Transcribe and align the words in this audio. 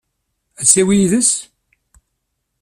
Ad 0.59 0.65
tt-yawi 0.65 0.95
yid-s? 0.99 1.31